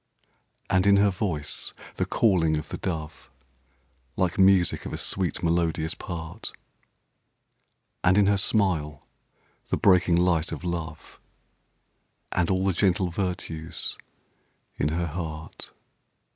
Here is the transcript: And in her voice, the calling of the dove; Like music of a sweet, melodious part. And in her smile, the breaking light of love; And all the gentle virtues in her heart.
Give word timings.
And 0.67 0.87
in 0.87 0.97
her 0.97 1.11
voice, 1.11 1.73
the 1.97 2.07
calling 2.07 2.57
of 2.57 2.69
the 2.69 2.77
dove; 2.79 3.29
Like 4.15 4.39
music 4.39 4.87
of 4.87 4.93
a 4.93 4.97
sweet, 4.97 5.43
melodious 5.43 5.93
part. 5.93 6.51
And 8.03 8.17
in 8.17 8.25
her 8.25 8.39
smile, 8.39 9.05
the 9.69 9.77
breaking 9.77 10.15
light 10.15 10.51
of 10.51 10.63
love; 10.63 11.19
And 12.31 12.49
all 12.49 12.65
the 12.65 12.73
gentle 12.73 13.09
virtues 13.11 13.95
in 14.75 14.87
her 14.89 15.05
heart. 15.05 15.71